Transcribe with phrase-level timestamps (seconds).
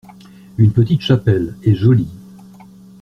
[0.57, 2.09] Une petite chapelle, et jolie.